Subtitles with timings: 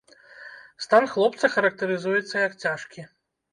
[0.85, 3.09] Стан хлопца характарызуецца як цяжкі.